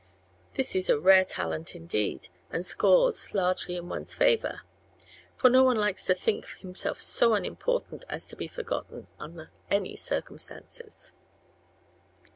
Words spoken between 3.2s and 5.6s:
largely in one's favor; for